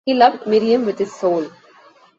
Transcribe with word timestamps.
He 0.03 0.15
loved 0.15 0.47
Miriam 0.47 0.87
with 0.87 0.97
his 0.97 1.13
soul. 1.13 1.45